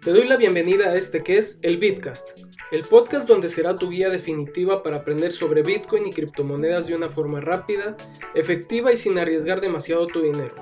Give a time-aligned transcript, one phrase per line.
[0.00, 2.40] Te doy la bienvenida a este que es el Bitcast,
[2.70, 7.08] el podcast donde será tu guía definitiva para aprender sobre Bitcoin y criptomonedas de una
[7.08, 7.96] forma rápida,
[8.34, 10.54] efectiva y sin arriesgar demasiado tu dinero.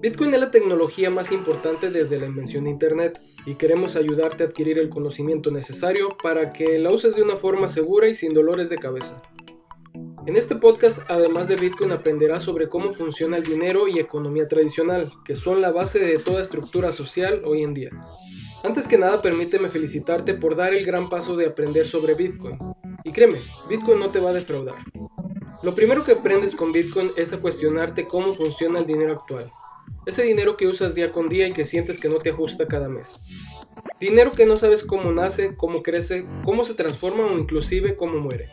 [0.00, 4.46] Bitcoin es la tecnología más importante desde la invención de Internet y queremos ayudarte a
[4.46, 8.68] adquirir el conocimiento necesario para que la uses de una forma segura y sin dolores
[8.68, 9.22] de cabeza.
[10.26, 15.12] En este podcast, además de Bitcoin, aprenderás sobre cómo funciona el dinero y economía tradicional,
[15.22, 17.90] que son la base de toda estructura social hoy en día.
[18.64, 22.56] Antes que nada, permíteme felicitarte por dar el gran paso de aprender sobre Bitcoin.
[23.04, 24.74] Y créeme, Bitcoin no te va a defraudar.
[25.62, 29.52] Lo primero que aprendes con Bitcoin es a cuestionarte cómo funciona el dinero actual.
[30.06, 32.88] Ese dinero que usas día con día y que sientes que no te ajusta cada
[32.88, 33.20] mes.
[34.00, 38.48] Dinero que no sabes cómo nace, cómo crece, cómo se transforma o inclusive cómo muere.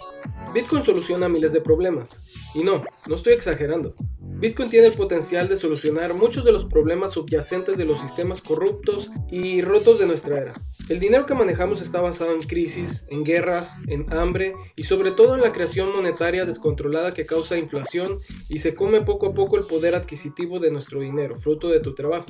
[0.54, 2.36] Bitcoin soluciona miles de problemas.
[2.54, 3.94] Y no, no estoy exagerando.
[4.20, 9.12] Bitcoin tiene el potencial de solucionar muchos de los problemas subyacentes de los sistemas corruptos
[9.32, 10.54] y rotos de nuestra era.
[10.90, 15.36] El dinero que manejamos está basado en crisis, en guerras, en hambre y sobre todo
[15.36, 19.64] en la creación monetaria descontrolada que causa inflación y se come poco a poco el
[19.64, 22.26] poder adquisitivo de nuestro dinero, fruto de tu trabajo.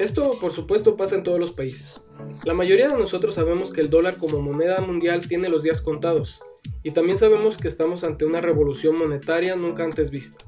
[0.00, 2.04] Esto por supuesto pasa en todos los países.
[2.44, 6.40] La mayoría de nosotros sabemos que el dólar como moneda mundial tiene los días contados
[6.82, 10.44] y también sabemos que estamos ante una revolución monetaria nunca antes vista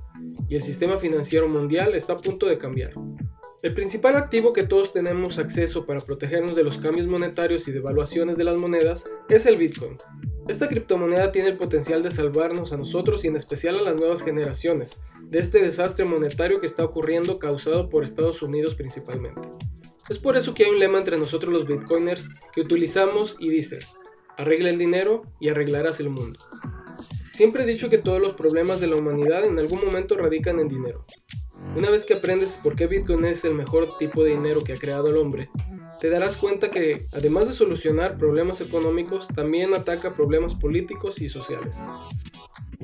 [0.48, 2.92] y el sistema financiero mundial está a punto de cambiar.
[3.62, 8.38] El principal activo que todos tenemos acceso para protegernos de los cambios monetarios y devaluaciones
[8.38, 9.98] de las monedas es el Bitcoin.
[10.48, 14.22] Esta criptomoneda tiene el potencial de salvarnos a nosotros y en especial a las nuevas
[14.22, 19.42] generaciones de este desastre monetario que está ocurriendo causado por Estados Unidos principalmente.
[20.08, 23.78] Es por eso que hay un lema entre nosotros los bitcoiners que utilizamos y dice,
[24.40, 26.38] arregla el dinero y arreglarás el mundo.
[27.30, 30.68] Siempre he dicho que todos los problemas de la humanidad en algún momento radican en
[30.68, 31.04] dinero.
[31.76, 34.76] Una vez que aprendes por qué Bitcoin es el mejor tipo de dinero que ha
[34.76, 35.50] creado el hombre,
[36.00, 41.76] te darás cuenta que, además de solucionar problemas económicos, también ataca problemas políticos y sociales.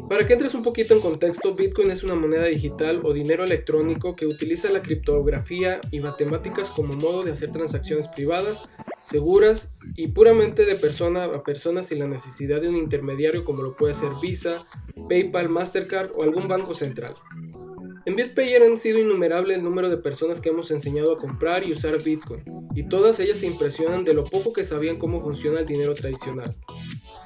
[0.09, 4.15] Para que entres un poquito en contexto, Bitcoin es una moneda digital o dinero electrónico
[4.15, 8.69] que utiliza la criptografía y matemáticas como modo de hacer transacciones privadas
[9.05, 13.77] seguras y puramente de persona a persona sin la necesidad de un intermediario como lo
[13.77, 14.62] puede ser Visa,
[15.09, 17.15] PayPal, Mastercard o algún banco central.
[18.05, 21.72] En BitPayer han sido innumerable el número de personas que hemos enseñado a comprar y
[21.72, 22.43] usar Bitcoin,
[22.75, 26.55] y todas ellas se impresionan de lo poco que sabían cómo funciona el dinero tradicional.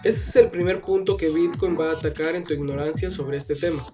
[0.02, 3.54] Ese es el primer punto que Bitcoin va a atacar en tu ignorancia sobre este
[3.54, 3.84] tema.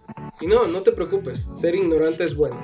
[0.41, 2.57] Y no, no te preocupes, ser ignorante es bueno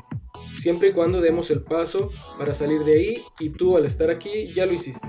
[0.62, 2.08] siempre y cuando demos el paso
[2.38, 5.08] para salir de ahí y tú al estar aquí ya lo hiciste.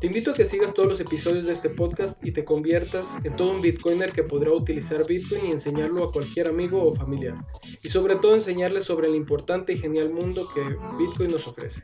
[0.00, 3.36] Te invito a que sigas todos los episodios de este podcast y te conviertas en
[3.36, 7.34] todo un bitcoiner que podrá utilizar Bitcoin y enseñarlo a cualquier amigo o familiar.
[7.82, 10.62] Y sobre todo enseñarles sobre el importante y genial mundo que
[10.98, 11.82] Bitcoin nos ofrece.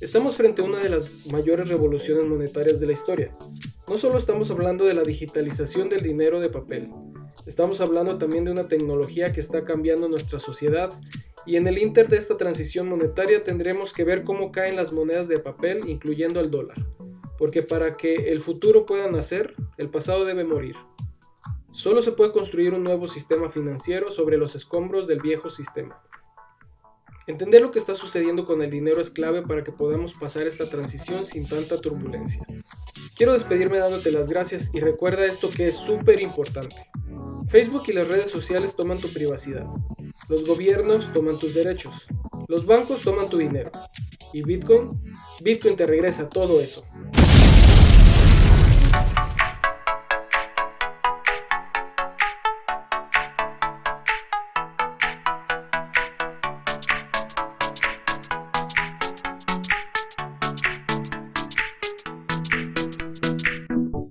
[0.00, 3.36] Estamos frente a una de las mayores revoluciones monetarias de la historia.
[3.88, 6.90] No solo estamos hablando de la digitalización del dinero de papel,
[7.46, 10.92] Estamos hablando también de una tecnología que está cambiando nuestra sociedad
[11.46, 15.28] y en el inter de esta transición monetaria tendremos que ver cómo caen las monedas
[15.28, 16.76] de papel, incluyendo el dólar.
[17.38, 20.74] Porque para que el futuro pueda nacer, el pasado debe morir.
[21.72, 26.02] Solo se puede construir un nuevo sistema financiero sobre los escombros del viejo sistema.
[27.26, 30.68] Entender lo que está sucediendo con el dinero es clave para que podamos pasar esta
[30.68, 32.42] transición sin tanta turbulencia.
[33.18, 36.76] Quiero despedirme dándote las gracias y recuerda esto que es súper importante.
[37.50, 39.66] Facebook y las redes sociales toman tu privacidad.
[40.28, 41.92] Los gobiernos toman tus derechos.
[42.46, 43.72] Los bancos toman tu dinero.
[44.32, 44.88] ¿Y Bitcoin?
[45.40, 46.84] Bitcoin te regresa todo eso.